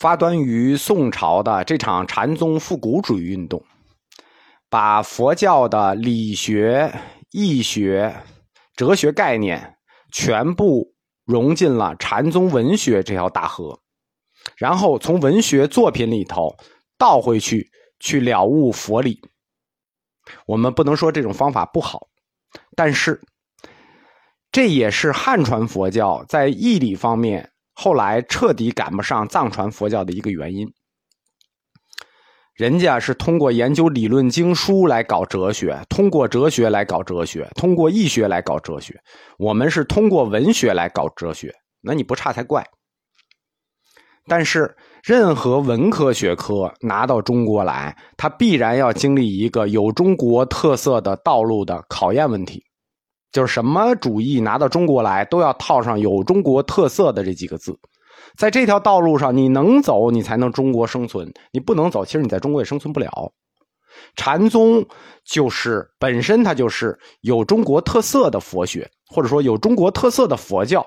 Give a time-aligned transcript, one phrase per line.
[0.00, 3.62] 发端于宋朝的这场禅宗复古主义运动，
[4.70, 6.90] 把佛教的理学、
[7.32, 8.16] 义学、
[8.74, 9.76] 哲学概念
[10.10, 10.94] 全部
[11.26, 13.78] 融进了禅宗文学这条大河，
[14.56, 16.56] 然后从文学作品里头
[16.96, 19.20] 倒回去去了悟佛理。
[20.46, 22.08] 我们不能说这种方法不好，
[22.74, 23.20] 但是
[24.50, 27.50] 这也是汉传佛教在义理方面
[27.82, 30.68] 后来彻底赶不上藏传佛教的一个原因。
[32.54, 38.94] 人家是通过研究理论经书来搞哲学，通过哲学来搞哲学，通过易学来搞哲学。
[39.38, 42.62] 我们是通过文学来搞哲学，那你不差才怪。
[44.26, 52.62] 但是，任何文科学科拿到中国来，它必然要经历一个有中国特色的道路的考验问题，
[53.32, 57.78] 就是什么主义拿到中国来，都要套上有中国特色的这几个字。
[58.36, 63.32] 在这条道路上，你能走，你才能中国生存；你不能走，其实你在中国也生存不了。
[64.16, 64.86] 禅宗
[65.24, 70.86] 就是本身它就是有中国特色的佛学，或者说有中国特色的佛教，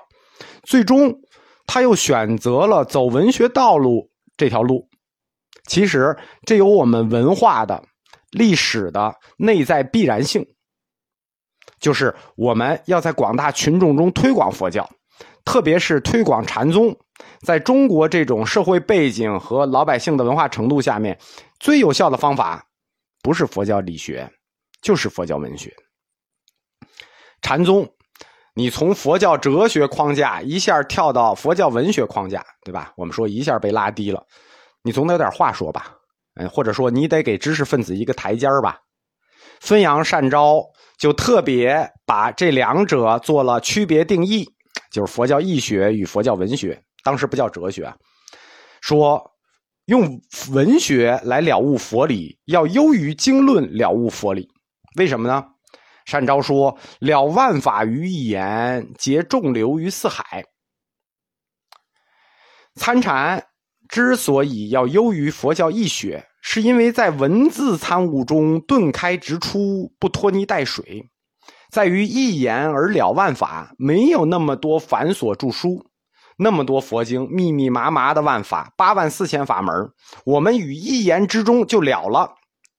[0.64, 1.14] 最终。
[1.66, 4.86] 他又选择了走文学道路这条路，
[5.66, 7.82] 其实这有我们文化的、
[8.32, 10.46] 历史的内在必然性，
[11.80, 14.88] 就是我们要在广大群众中推广佛教，
[15.44, 16.96] 特别是推广禅宗。
[17.42, 21.18] 在中国这种社会背景和老百姓的文化程度下面，
[21.60, 22.64] 最有效的方法
[23.22, 24.28] 不是佛教理学，
[24.82, 25.72] 就是佛教文学。
[27.42, 27.88] 禅宗。
[28.56, 32.92] 你从佛教哲学框架一下跳到佛教文学框架，对吧？
[32.96, 34.24] 我们说一下被拉低了，
[34.84, 35.92] 你总得有点话说吧？
[36.36, 38.78] 嗯，或者说你得给知识分子一个台阶儿吧？
[39.60, 40.64] 分阳善招
[40.98, 44.48] 就特别把这两者做了区别定义，
[44.90, 47.92] 就是佛教义学与佛教文学，当时不叫哲学，
[48.80, 49.32] 说
[49.86, 54.48] 用文学来了悟佛理，要优于经论了悟佛理，
[54.96, 55.44] 为什么呢？
[56.06, 60.44] 善昭说：“了万法于一言，结众流于四海。”
[62.76, 63.46] 参禅
[63.88, 71.10] 之所以要优于佛教义学，是因为在文字参悟中顿开直出，不拖泥带水，
[71.70, 75.86] 在于一言而了万法，没有那么多繁琐著书，
[76.36, 79.74] 那么多佛经，密密麻麻的万法，八万四千法门，
[80.26, 82.34] 我们与一言之中就了了，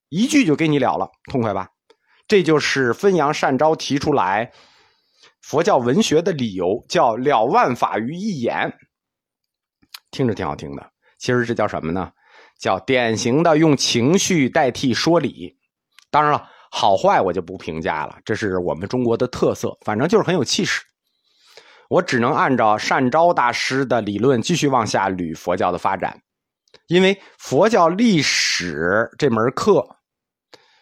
[0.09, 1.69] 一句就给你了了，痛快吧？
[2.27, 4.51] 这就是分阳善招提出来
[5.41, 8.71] 佛教文学的理由，叫了万法于一言，
[10.11, 10.91] 听着挺好听的。
[11.17, 12.11] 其实这叫什么呢？
[12.59, 15.57] 叫典型的用情绪代替说理。
[16.09, 20.81] 当然了，好坏我就不评价了，这是我们中国的特色，反正就是很有气势。
[21.89, 26.19] 我只能按照善招大师的理论继续往下捋佛教的发展，
[26.87, 29.85] 因为佛教历史这门课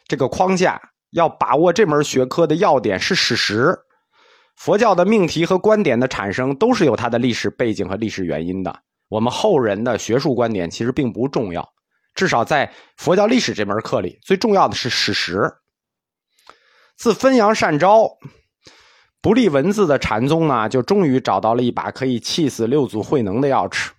[0.07, 0.81] 这个框架。
[1.13, 3.77] 要把握这门学科的要点是史实，
[4.55, 8.75] 佛教的命题和观点的产生都是有它的历史背景和历史原因的。
[9.09, 11.67] 我们后人的学术观点其实并不重要，
[12.15, 15.51] 至少在佛教历史这门课里，最重要的是史实。
[16.95, 18.07] 自分阳善招
[19.21, 23.89] 不立文字的禅宗呢，就终于找到了一把可以气死六祖慧能的钥匙。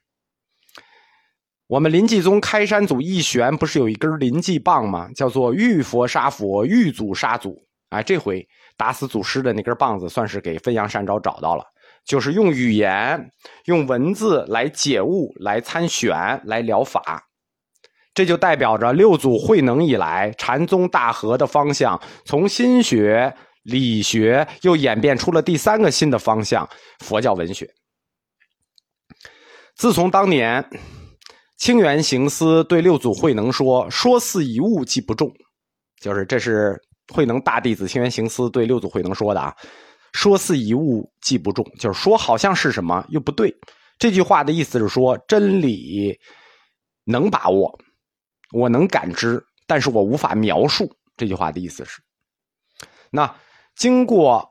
[1.66, 5.10] 我们临济宗开山祖义玄不是有一根临济棒吗？
[5.14, 7.66] 叫做遇佛杀佛，遇祖杀祖。
[7.88, 11.64] 哎，这回打死祖师的那根棒子，算是给分阳善招找到了，
[12.04, 13.30] 就是用语言、
[13.66, 17.24] 用文字来解悟、来参选、来疗法。
[18.14, 26.68] 这就代表着六祖慧能以来禅宗大河的方向，从心学、理学又演变出了第三个新的方向——
[27.04, 27.68] 佛教文学。
[29.76, 30.64] 自从当年。
[31.56, 35.32] 清源行思对六祖慧能说：“说似一物，即不中。”
[36.02, 36.76] 就是这是
[37.14, 39.54] 慧能大弟子清源行思对六祖慧能说的啊。
[40.14, 43.54] “说似一物，即不中。”就是说好像是什么，又不对。
[43.98, 46.18] 这句话的意思是说，真理
[47.04, 47.78] 能把握，
[48.52, 50.90] 我能感知，但是我无法描述。
[51.18, 52.00] 这句话的意思是，
[53.10, 53.30] 那
[53.76, 54.48] 经过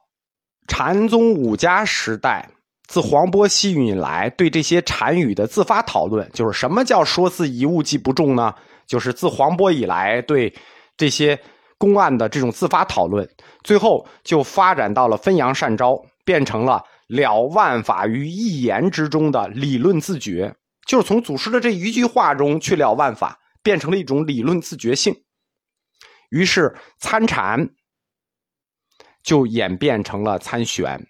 [0.67, 2.47] 禅宗五家时代。
[2.85, 8.53] 自黄波西域以来，对这些禅语的自发讨论，就是什么叫“说似一物即不中”呢？
[8.85, 10.53] 就是自黄波以来对
[10.97, 11.39] 这些
[11.83, 13.29] 公案的这种自发讨论，
[13.61, 20.55] 最后就发展到了分阳善招，变成了了万法于一言之中的理论自觉，
[20.87, 25.13] 就是从祖师的这一句话中去了万法，变成了一种理论自觉性。
[26.29, 27.67] 于是参禅
[29.21, 31.05] 就演变成了参玄。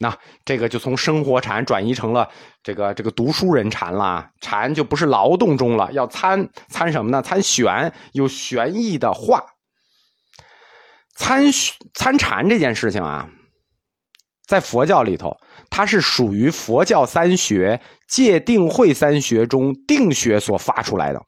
[0.00, 0.14] 那
[0.44, 2.28] 这个就从生活禅转移成了
[2.62, 4.28] 这个这个读书人禅了。
[4.42, 7.22] 禅就不是劳动中了，要参参什么呢？
[7.22, 9.42] 参玄，有玄义的话。
[11.14, 11.44] 参
[11.94, 13.28] 参禅这件事情啊，
[14.46, 15.36] 在佛教里头，
[15.70, 21.22] 它是属于佛教三学戒定慧三学中定学所发出来的。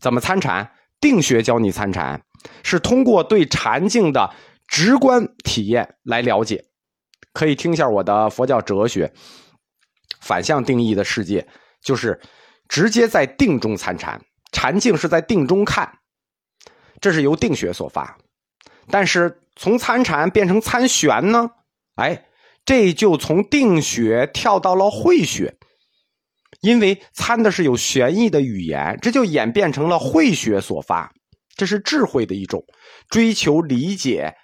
[0.00, 0.70] 怎么参禅？
[1.00, 2.20] 定学教你参禅，
[2.64, 4.34] 是通过对禅境的
[4.66, 6.64] 直观体验来了解。
[7.32, 9.12] 可以听一下我的佛教哲学
[10.20, 11.46] 反向定义的世界，
[11.80, 12.20] 就是
[12.68, 15.98] 直接在定中参禅，禅境是在定中看，
[17.00, 18.18] 这是由定学所发。
[18.90, 21.50] 但是从参禅变成参玄呢？
[21.96, 22.26] 哎，
[22.64, 25.56] 这就从定学跳到了慧学，
[26.60, 31.12] 因为参的是有玄义的语言，这就演变成了慧学所发。
[31.56, 32.64] 这是智慧的一种
[33.08, 34.36] 追求理解，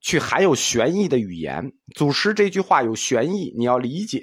[0.00, 1.72] 去含有玄义的语言。
[1.96, 4.22] 祖师这句话有玄义，你要理解。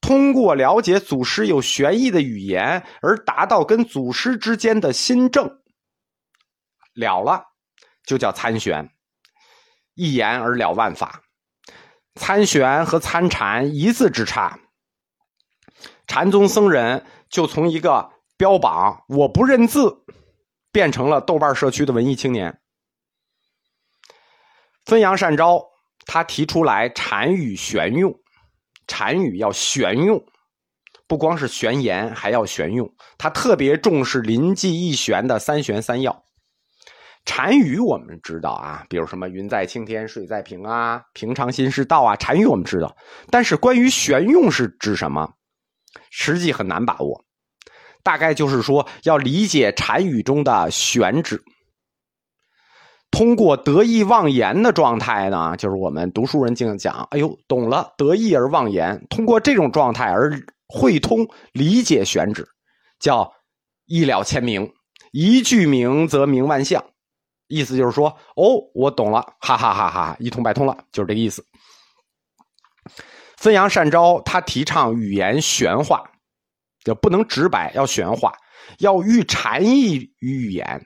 [0.00, 5.50] 通过了解祖师有玄义的语言，而达到跟祖师之间的心正
[6.94, 7.42] 了了，
[8.06, 8.88] 就叫参玄。
[9.96, 11.22] 一言而了万法，
[12.14, 14.60] 参玄和参禅一字之差。
[16.06, 20.04] 禅宗僧人就从一个标榜我不认字，
[20.70, 22.60] 变成了豆瓣社区的文艺青年。
[24.84, 25.64] 汾阳善昭
[26.04, 28.20] 他提出来禅语玄用，
[28.86, 30.24] 禅语要玄用，
[31.08, 32.94] 不光是玄言，还要玄用。
[33.16, 36.24] 他特别重视临济一玄的三玄三要。
[37.26, 42.96] 禅语我们知道啊，比如什么“云在青天，水在平”啊，“平常心是道”啊，禅语我们知道。
[43.30, 45.28] 但是关于玄用是指什么，
[46.10, 47.24] 实际很难把握。
[48.02, 51.42] 大概就是说，要理解禅语中的玄旨，
[53.10, 60.32] 通过得意忘言的状态呢，就是我们读书人经常讲：“哎呦，懂了，得意而忘言。”通过这种状态而
[60.68, 62.46] 会通理解玄旨，
[63.00, 63.30] 叫
[63.86, 64.72] 一了千明，
[65.10, 66.82] 一句明则明万象。
[67.48, 71.44] 意思就是说，哦，我懂了，哈哈哈哈，一通百通了，就是这个意思。
[73.36, 76.02] 汾阳善昭他提倡语言玄化，
[76.82, 78.32] 就不能直白，要玄化，
[78.78, 80.84] 要寓禅意于语言，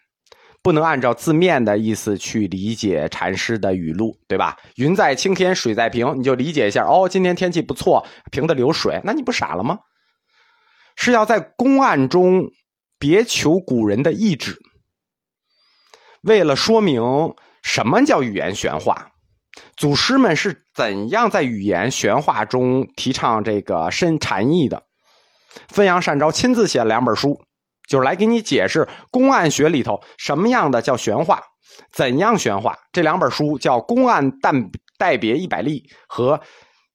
[0.63, 4.57] 不能按照字面的意思去理解禅师的语录，对吧？
[4.77, 9.79] 云在青天，水在平，你就理解一下，哦，今天天气不错，平的流水，那你不傻了吗？
[10.97, 12.43] 是要在公案中
[12.99, 14.59] 别求古人的意志。
[16.23, 17.03] 为了说明
[17.63, 19.11] 什么叫语言玄化，
[19.77, 24.83] 祖师们是怎样在语言玄化中提倡这个深禅意的？
[25.75, 27.43] 汾阳善昭亲自写了两本书，
[27.89, 31.43] 就是来给你解释公案学里头什么样的叫玄化，
[31.93, 32.79] 怎样玄化。
[32.93, 34.53] 这两本书叫《公案代
[34.99, 36.39] 代别一百例》和《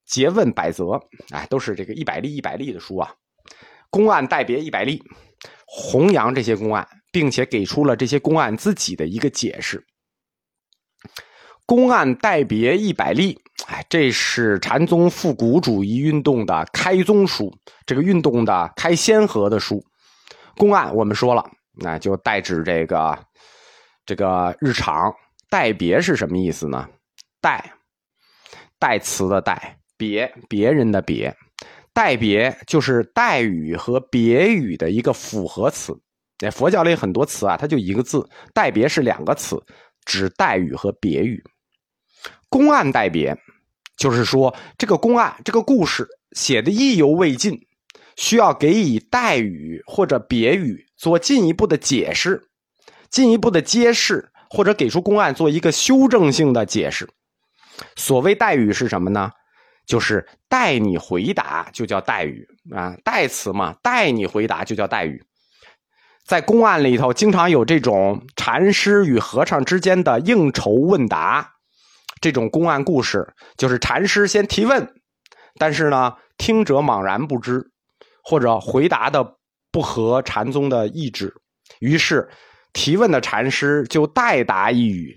[0.08, 0.84] 诘问百则》，
[1.32, 3.12] 哎，都是这个一百例一百例的书啊。
[3.90, 5.02] 公案代别一百例，
[5.66, 6.88] 弘扬这些公案。
[7.16, 9.82] 并且给出了这些公案自己的一个解释。
[11.66, 17.50] 公案代别一百例，哎，这是禅宗复古主义运动的开宗书，
[17.86, 19.82] 这个运动的开先河的书。
[20.58, 23.18] 公案我们说了，那就代指这个
[24.06, 24.94] 这个日常。
[25.50, 26.86] 代别是什么意思呢？
[27.40, 27.64] 代
[28.78, 31.34] 代词的代，别别人的别，
[31.94, 35.98] 代别就是代语和别语的一个复合词。
[36.38, 39.62] 在佛教里很多词啊，它就一个字，代别是两个词，
[40.06, 41.44] 指代语和别语。
[42.50, 43.38] 公案代别，
[43.98, 47.60] 就是说这个公案这个故事写的意犹未尽，
[48.16, 52.50] 需要给以代语或者别语做进一步的解释、
[53.10, 57.08] 进一步的揭示，或者给出公案做一个修正性的解释。
[57.96, 59.32] 所谓代语是什么呢？
[59.86, 65.24] 就是代你回答就叫代语啊，代词嘛，代你回答就叫代语。
[66.26, 71.54] 在公案里头，经常有这种禅师与和尚之间的应酬问答，
[72.20, 74.96] 这种公案故事，就是禅师先提问，
[75.60, 77.70] 但是呢，听者茫然不知，
[78.24, 79.36] 或者回答的
[79.72, 81.32] 不合禅宗的意志，
[81.80, 82.28] 于是
[82.74, 85.16] 提问的禅师就代答一语，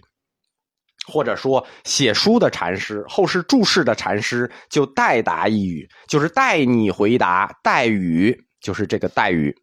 [1.07, 9.57] 或者说写书的禅师、后世注释的禅师就代答一语，就是代你回答，代语就是这个代语。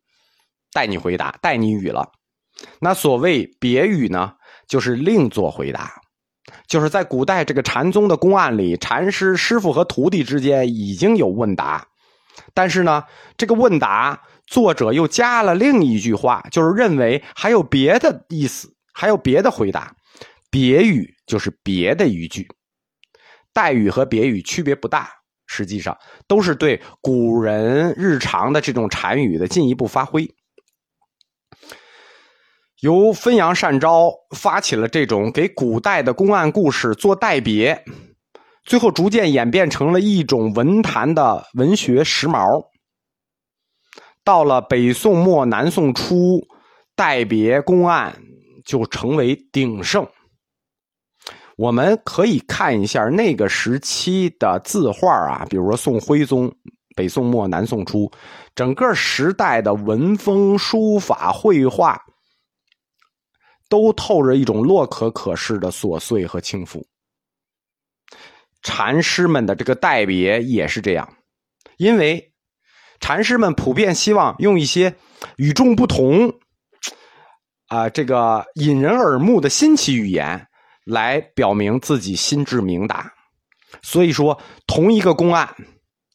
[0.75, 2.11] 代你回答，代你语了。
[2.81, 4.33] 那所谓别语呢，
[4.67, 5.89] 就是另作回答。
[6.67, 11.87] 就是在古代这个禅宗的公案里，禅师师傅和徒弟之间已经有问答，
[12.53, 13.05] 但是呢，
[13.37, 19.95] 这个问答作者又加了另一句话，就是认为还有别的意思，还有别的回答。
[20.51, 22.47] 别语就是别的语句，
[23.53, 25.09] 代语和别语区别不大，
[25.47, 30.29] 实际上都是对古人日常的这种禅语的进一步发挥。
[32.85, 37.83] 由汾阳善昭发起了这种给古代的公案故事做代别，
[38.63, 42.67] 最后逐渐演变成了一种文坛的文学时髦。
[44.23, 46.39] 到了北宋末南宋初，
[46.95, 48.21] 代别公案
[48.63, 50.07] 就成为鼎盛。
[51.57, 56.53] 我们可以看一下那个时期的字画啊，比如说宋徽宗、
[56.95, 58.11] 北宋末南宋初，
[58.53, 61.99] 整个时代的文风、书法、绘画。
[63.69, 66.85] 都透着一种洛可可式的琐碎和轻浮。
[68.61, 71.17] 禅师们的这个代别也是这样，
[71.77, 72.33] 因为
[72.99, 74.95] 禅师们普遍希望用一些
[75.37, 76.39] 与众不同、
[77.67, 80.47] 啊这个引人耳目的新奇语言
[80.85, 83.13] 来表明自己心智明达。
[83.81, 85.53] 所以说，同一个公案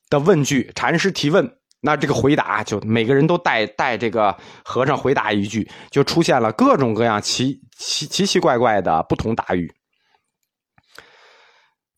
[0.09, 1.60] 的问句，禅师提问。
[1.83, 9.73] 那这个回答就每个人都带带这个和尚回答一句，就出现了各种各样奇奇奇奇怪怪的不同答语。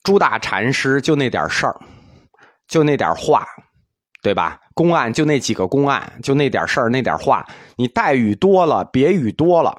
[0.05, 1.77] 朱大禅师就那点事儿，
[2.69, 3.45] 就那点话，
[4.23, 4.61] 对吧？
[4.73, 7.45] 公案就那几个公案，就那点事儿那点话。
[7.77, 9.77] 你带语多了，别语多了，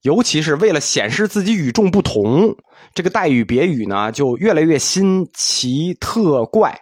[0.00, 2.56] 尤其是为了显示自己与众不同，
[2.94, 6.74] 这个带语别语呢就越来越新奇特怪。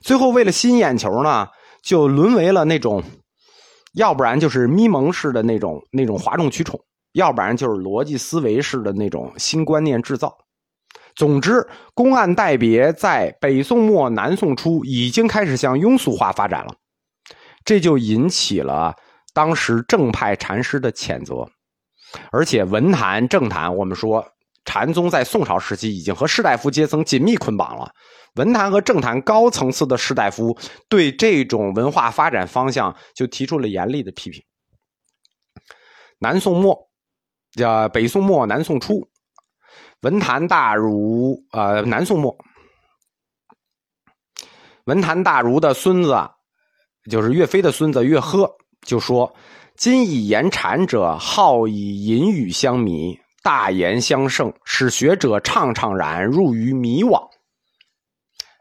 [0.00, 1.46] 最后为了吸引眼球呢。
[1.82, 3.02] 就沦为了那种，
[3.94, 6.80] 要不然就是咪蒙式的那种那种哗众取宠，
[7.12, 10.36] 要不然就是逻辑思维式的那种新观念制造。
[11.14, 16.74] 总之，公案代别在北宋末南宋初已经开始向庸俗化发展了，
[17.64, 18.94] 这就引起了
[19.34, 21.48] 当时正派禅师的谴责。
[22.30, 24.24] 而且文坛政坛，我们说
[24.78, 27.90] 禅宗在宋朝时期已经和士大夫阶层紧密捆绑了。
[28.36, 30.56] 文坛和政坛高层次的士大夫
[30.88, 34.40] 对这种文化发展方向就提出了严厉的批评。
[36.20, 36.78] 南宋末，
[37.50, 39.08] 叫北宋末南宋初，
[40.02, 42.36] 文坛大儒呃，南宋末，
[44.84, 46.16] 文坛大儒的孙子，
[47.10, 48.48] 就是岳飞的孙子岳呵，
[48.82, 49.34] 就说
[49.74, 53.18] ：“今以言禅者，好以隐语相迷，
[53.48, 57.26] 大言相胜，使学者怅怅然，入于迷惘。”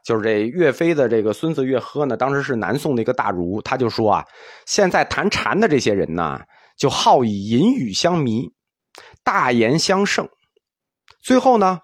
[0.06, 4.26] 就是这岳飞的这个孙子岳呵呢，当时是南宋的一个大儒，他就说啊，
[4.66, 6.40] 现在谈禅的这些人呢，
[6.78, 8.50] 就好以隐语相迷，
[9.26, 10.30] 大言相胜，
[11.22, 11.82] 最后呢，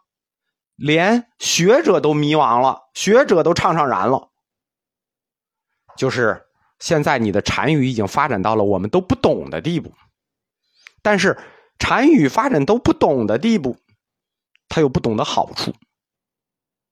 [0.78, 4.30] 连学者都迷惘了，学者都怅怅然了。
[5.98, 6.42] 就是
[6.80, 9.92] 现在你的禅语已经发展到了我们都不懂的地步，
[11.02, 11.38] 但是
[11.84, 13.75] 禅语发展都不懂的地步，
[14.70, 15.74] 它有不懂的好处。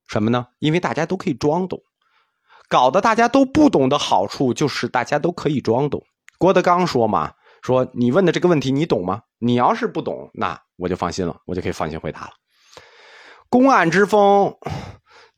[0.05, 0.47] 什么呢？
[0.59, 1.81] 因为大家都可以装懂，
[2.67, 6.03] 搞得大家都不懂的好处就是大家都可以装懂。
[6.37, 7.31] 郭德纲说嘛
[7.63, 9.21] ：“说你问的这个问题你懂吗？
[9.39, 12.31] 你要是不懂，那我就放心了，我就可以放心回答了。”
[13.47, 14.57] 公案之风，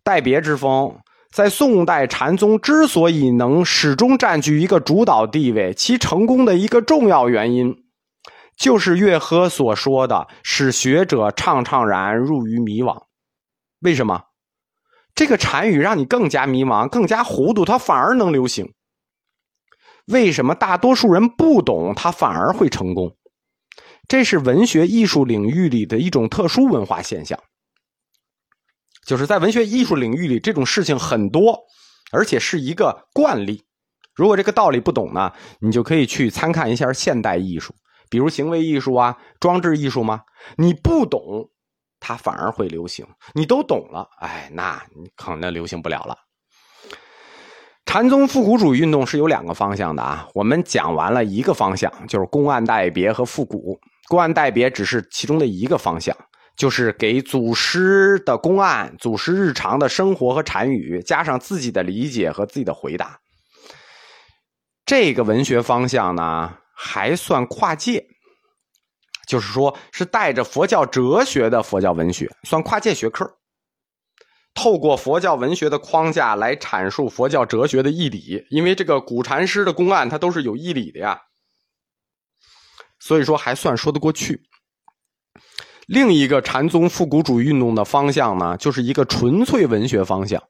[0.03, 0.97] 待别之风，
[1.31, 7.82] 在宋代禅宗之所以能始终占据一个主导地位，其成功的一个重要原因，
[8.57, 13.05] 就是乐呵所说的使学者怅怅然入于迷惘。
[13.79, 14.23] 为什么？
[15.15, 18.73] 这个禅语让你更加迷茫、更加糊涂，它反而能流行。
[20.07, 23.15] 为什么大多数人不懂，它反而会成功？
[24.07, 27.39] 这是文学艺术领域里的一种特殊文化现象。
[29.05, 31.59] 就是在文学艺术领域里，这种事情很多，
[32.11, 33.63] 而且是一个惯例。
[34.15, 37.73] 如果这个道理不懂呢，你就可以去参看一下现代艺术，
[38.13, 40.21] 比如行为艺术啊、装置艺术吗？
[40.55, 41.49] 你不懂。
[41.99, 43.03] 它反而会流行，
[43.33, 46.15] 你都懂了，哎，那你可能流行不了了。
[47.87, 53.79] 禅宗复古主义运动是有两个方向的啊，我们讲完了一个方向，就是公案代别和复古。
[54.09, 56.15] 公案代别只是其中的一个方向，
[56.55, 63.17] 就是给祖师的公案、祖师日常的生活和禅语加上自己的理解和自己的回答。
[64.85, 68.05] 这个文学方向呢，还算跨界。
[69.25, 73.25] 就是说，是带着佛教哲学的佛教文学，算跨界学科。
[74.53, 81.19] 透过佛教文学的框架来阐述佛教哲学的义理，因为这个古禅师的公案，它都是有义理的呀。
[82.99, 84.43] 所以说，还算说得过去。
[85.87, 90.41] 另一个禅宗复古主义运动的方向呢，就是一个纯粹文学方向，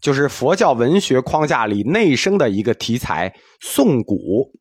[0.00, 4.52] 就是佛教文学框架里内生的一个题材——颂古。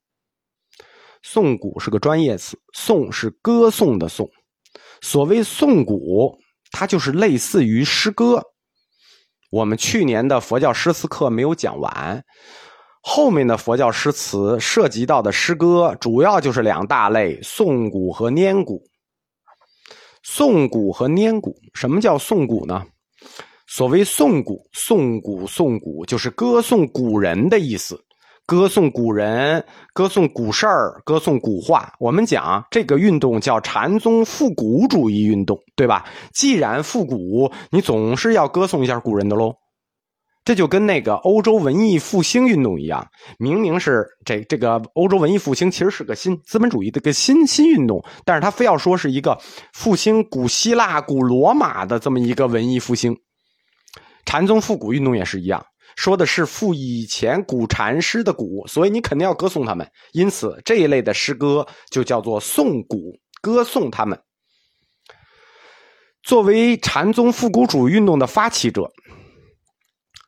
[1.30, 4.30] 颂古是个专业词，颂是歌颂的颂。
[5.02, 6.34] 所谓颂古，
[6.72, 8.42] 它就是类似于诗歌，
[9.52, 12.24] 我们去年的佛教诗词课没有讲完，
[13.02, 18.82] 后面的佛教诗词涉及到的诗歌主要就是两大类：颂古和拈古。
[20.24, 22.86] 颂古和拈古，什么叫颂古呢？
[23.68, 28.02] 所谓颂古，颂古颂古就是歌颂古人的意思。
[28.48, 29.62] 歌颂古人，
[29.94, 31.94] 歌颂古事儿，歌颂古话。
[32.00, 36.06] 我们讲这个运动叫禅宗复古主义运动，对吧？
[36.32, 39.54] 既然复古，你总是要歌颂一下古人的喽。
[40.46, 43.06] 这就跟那个欧洲文艺复兴运动一样，
[43.38, 49.38] 明明是这这个欧洲文艺复兴其实是个新资本主义的个新新运动，但是他非要说是一个
[49.74, 53.14] 复兴古希腊、古罗马的这么一个文艺复兴。
[54.26, 55.66] 禅宗复古运动也是一样。
[55.98, 59.86] 说的是复以前古禅师的古，所以你肯定要歌颂他们。
[60.14, 64.18] 因此这一类的诗歌就叫做颂古，歌颂他们。
[66.22, 68.92] 作为禅宗复古主义运动的发起者，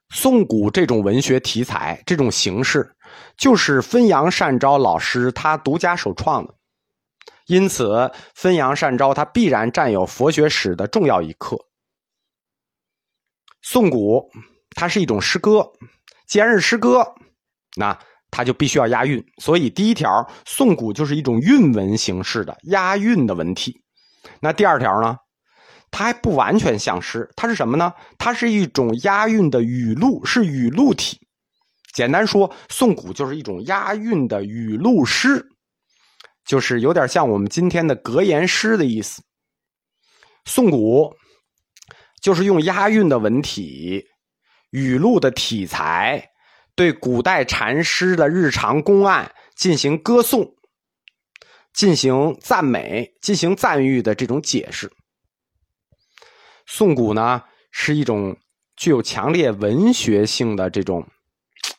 [0.10, 2.92] 颂古这种文学题材、这种形式，
[3.38, 6.56] 就是分阳善昭老师他独家首创的。
[7.46, 11.56] 因此，分阳善昭他必然占有佛学史的重要一课。
[13.62, 14.28] 颂古。
[14.76, 15.72] 它是一种诗歌，
[16.28, 17.06] 既然是诗歌，
[17.76, 17.98] 那
[18.32, 19.24] 它就必须要押韵。
[19.38, 23.82] 所以第一条，颂古就是一种韵文形式的押韵的文体。
[24.42, 25.18] 那第二条呢？
[25.92, 27.92] 它还不完全像诗，它是什么呢？
[28.20, 31.20] 它是一种押韵的语录，是语录体。
[31.94, 35.44] 简单说，颂古就是一种押韵的语录诗，
[36.46, 39.24] 就是有点像我们今天的格言诗的意思。
[40.46, 41.16] 颂古
[42.22, 44.06] 就是用押韵的文体。
[44.72, 46.32] 语录的题材，
[46.76, 50.54] 对古代禅师的日常公案进行歌颂、
[51.74, 54.92] 进行赞美、进行赞誉的这种解释。
[56.66, 58.38] 颂古呢，是一种
[58.78, 61.06] 具有强烈文学性的这种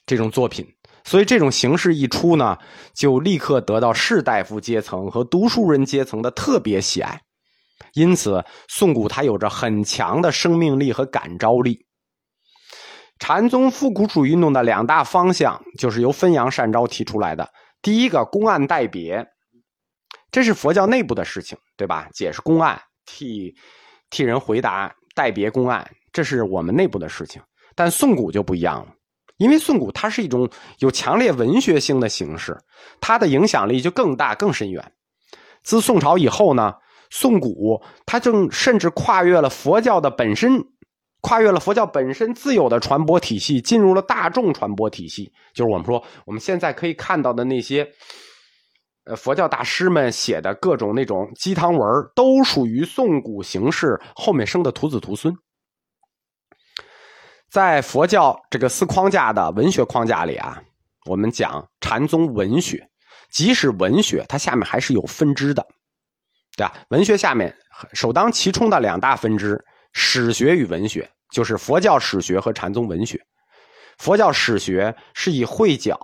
[0.04, 0.66] 这种作品，
[1.04, 2.58] 所以这种形式一出呢，
[2.92, 7.22] 就立刻得到士大夫阶层和读书人阶层的特别喜爱。
[7.94, 11.86] 因此，颂古它有着很强的生命力和感召力。
[13.20, 17.48] 禅宗复古主义运动的两大方向，就是由分阳善昭提出来的。
[17.82, 19.24] 第一个公案代别，
[20.32, 22.08] 这是佛教内部的事情，对吧？
[22.12, 23.54] 解释公案，替
[24.08, 27.40] 替人回答，代别公案，这是我们内部的事情。
[27.76, 28.92] 但宋古就不一样了，
[29.36, 32.58] 因为宋古它是一种有强烈文学性的形式，
[33.00, 34.92] 它的影响力就更大、更深远。
[35.62, 36.74] 自宋朝以后呢，
[37.10, 40.64] 宋古它正甚至跨越了佛教的本身。
[41.22, 47.86] 跨越了佛教本身自有的传播体系，进入了大众传播体系，就是我们说我们现在可以看到的那些，
[49.04, 51.82] 呃，佛教大师们写的各种那种鸡汤文，
[52.14, 55.34] 都属于宋古形式后面生的徒子徒孙。
[57.50, 60.62] 在佛教这个四框架的文学框架里啊，
[61.04, 62.88] 我们讲禅宗文学，
[63.30, 65.66] 即使文学，它下面还是有分支的，
[66.56, 66.72] 对吧？
[66.88, 67.54] 文学下面
[67.92, 69.62] 首当其冲的两大分支。
[69.92, 73.20] 史学与文学就是佛教史学和禅宗文学。
[73.98, 75.94] 佛教史学是以慧皎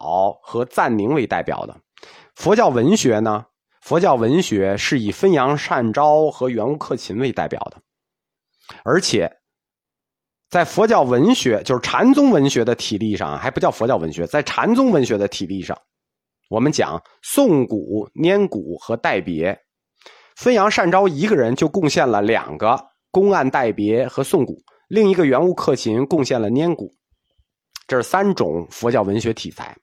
[0.42, 1.74] 和赞宁为代表的，
[2.34, 3.46] 佛教文学呢？
[3.80, 7.80] 佛教文学是以分阳善昭和圆悟克勤为代表的。
[8.84, 9.30] 而且，
[10.50, 15.80] 在佛教文学，就是禅宗文学的体例上，还不叫佛教文学，在禅宗文学的体例上，
[16.50, 19.58] 我们讲颂古、拈古和代别，
[20.36, 22.78] 分阳善昭一个人就贡献了两个。
[23.10, 26.92] 公案代别和颂古，另一个圆悟克勤贡献了拈古，
[27.86, 29.76] 这是三种佛教文学题材。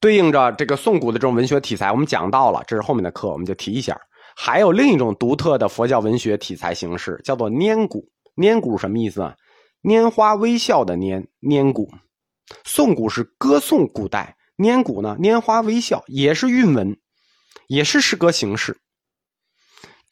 [0.00, 3.98] 对应着这个颂古的这种文学题材，我们讲到了，这是后面的课，我们就提一下。
[4.36, 8.06] 还有另一种独特的佛教文学题材形式，叫做拈古。
[8.36, 9.36] 拈古什么意思啊？
[9.82, 11.88] 拈花微笑的拈，拈古。
[12.64, 16.98] 颂古是歌颂古代，拈古呢，拈花微笑也是韵文，
[17.68, 18.76] 也是诗歌形式。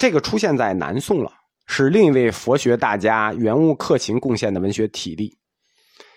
[0.03, 1.31] 这个出现在南宋了，
[1.65, 5.39] 是另一位佛学大家圆悟克勤贡献的文学体例。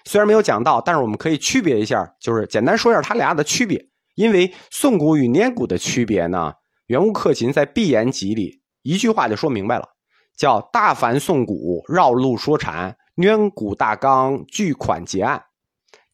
[0.05, 3.79] 虽然没有讲到，但是我们可以区别一下，就是简单说一下他俩的区别。
[4.15, 6.51] 因为宋古与拈古的区别呢，
[6.87, 9.87] 圆悟克勤在《闭言集》里一句话就说明白了，
[10.35, 15.39] 叫“大凡宋古绕路说禅，拈古大纲巨款结案”，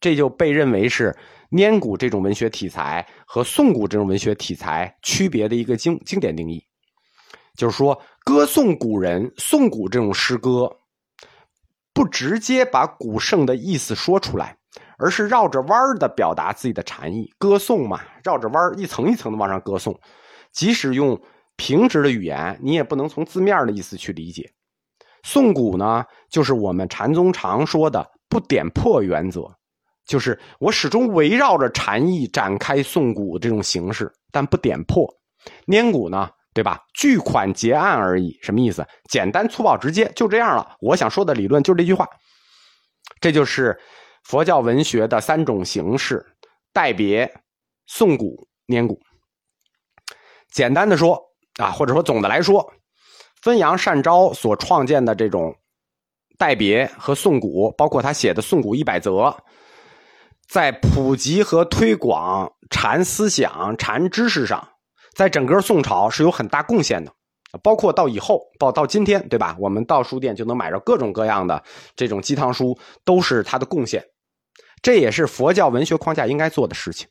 [0.02, 1.18] 这就被认为是
[1.52, 6.62] 拈古这种文学题材和宋古这种文学题材区别的一个经经典定义。
[7.58, 10.70] 就是说，歌颂古人、颂古这种诗歌，
[11.94, 14.58] 不直接把古圣的意思说出来，
[14.98, 17.32] 而是绕着弯儿的表达自己的禅意。
[17.38, 19.98] 歌颂嘛，绕着弯儿一层一层的往上歌颂，
[20.52, 21.20] 即使用
[21.58, 24.50] 平直的语言，你也不能从字面的意思去理解。
[25.24, 29.46] 颂古呢，就是我们禅宗常说的不点破原则，
[30.06, 35.06] 就是我始终围绕着禅意展开颂古这种形式，但不点破。
[35.68, 36.80] 拈古呢，对吧？
[36.94, 38.86] 巨款结案而已，什么意思？
[39.10, 40.76] 简单粗暴直接，就这样了。
[40.80, 42.08] 我想说的理论就是这句话。
[43.20, 43.80] 这就是
[44.24, 46.26] 佛教文学的三种形式：
[46.74, 47.32] 代别、
[47.88, 49.00] 宋古、拈古。
[50.52, 51.22] 简单的说
[51.60, 52.74] 啊，或者说总的来说。
[53.42, 55.56] 分阳善昭所创建的这种
[56.38, 59.12] 代别和宋古，包括他写的《宋古一百则》，
[60.48, 64.70] 在普及和推广禅思想、禅知识上，
[65.16, 67.12] 在整个宋朝是有很大贡献的。
[67.62, 69.56] 包括到以后，到到今天，对吧？
[69.60, 71.62] 我们到书店就能买着各种各样的
[71.96, 74.04] 这种鸡汤书，都是他的贡献。
[74.82, 77.08] 这也是佛教文学框架应该做的事情。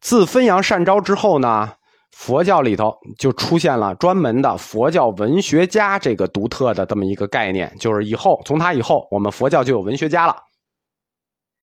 [0.00, 1.72] 自分阳善昭之后呢？
[2.12, 10.34] 佛教里头就出现了专门的佛教文学家这个独特的这么一个概念，就是以后从他以后，我们佛教就有文学家了。